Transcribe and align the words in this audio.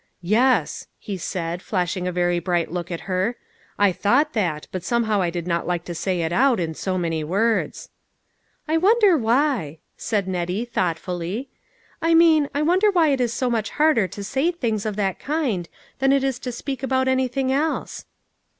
"Yes," 0.39 0.87
he 0.97 1.15
said, 1.15 1.61
flashing 1.61 2.07
a 2.07 2.11
very 2.11 2.39
bright 2.39 2.71
look 2.71 2.89
at 2.89 3.01
her, 3.01 3.35
"I 3.77 3.91
thought 3.91 4.33
that, 4.33 4.65
but 4.71 4.83
somehow 4.83 5.21
I 5.21 5.29
did 5.29 5.45
not 5.45 5.67
like 5.67 5.85
to 5.85 5.93
say 5.93 6.21
it 6.21 6.33
out, 6.33 6.59
in 6.59 6.73
so 6.73 6.97
many 6.97 7.23
words."" 7.23 7.89
I 8.67 8.77
wonder 8.77 9.15
why?" 9.15 9.77
said 9.97 10.27
Nettie 10.27 10.65
thoughtfully;" 10.65 11.49
I 12.01 12.15
mean, 12.15 12.49
I 12.55 12.63
wonder 12.63 12.89
why 12.89 13.09
it 13.09 13.21
is 13.21 13.31
so 13.31 13.47
much 13.47 13.69
harder 13.69 14.07
to 14.07 14.23
say 14.23 14.49
things 14.51 14.87
of 14.87 14.95
that 14.95 15.19
kind 15.19 15.69
than 15.99 16.11
it 16.11 16.23
is 16.23 16.39
to 16.39 16.51
speak 16.51 16.81
about 16.81 17.07
anything 17.07 17.51
else 17.51 18.05